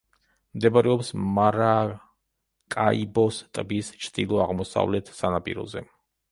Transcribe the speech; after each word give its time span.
მდებარეობს 0.59 1.11
მარაკაიბოს 1.33 3.41
ტბის 3.59 3.91
ჩრდილო-აღმოსავლეთ 4.07 5.13
სანაპიროზე. 5.23 5.85